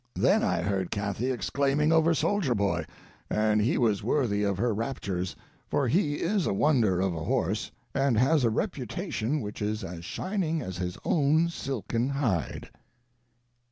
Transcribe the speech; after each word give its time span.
Then 0.15 0.41
I 0.41 0.63
heard 0.63 0.89
Cathy 0.89 1.29
exclaiming 1.29 1.91
over 1.91 2.15
Soldier 2.15 2.55
Boy; 2.55 2.87
and 3.29 3.61
he 3.61 3.77
was 3.77 4.01
worthy 4.01 4.41
of 4.41 4.57
her 4.57 4.73
raptures, 4.73 5.35
for 5.67 5.87
he 5.87 6.15
is 6.15 6.47
a 6.47 6.53
wonder 6.55 6.99
of 6.99 7.13
a 7.13 7.23
horse, 7.25 7.69
and 7.93 8.17
has 8.17 8.43
a 8.43 8.49
reputation 8.49 9.41
which 9.41 9.61
is 9.61 9.83
as 9.83 10.03
shining 10.03 10.59
as 10.59 10.77
his 10.79 10.97
own 11.05 11.49
silken 11.49 12.09
hide. 12.09 12.71